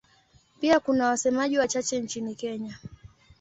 Pia 0.61 0.79
kuna 0.79 1.07
wasemaji 1.07 1.57
wachache 1.57 1.99
nchini 1.99 2.35
Kenya. 2.35 2.77